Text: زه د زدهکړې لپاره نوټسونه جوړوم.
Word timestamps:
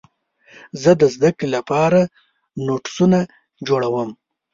زه 0.81 0.91
د 1.01 1.03
زدهکړې 1.15 1.47
لپاره 1.55 1.99
نوټسونه 2.65 3.19
جوړوم. 3.67 4.09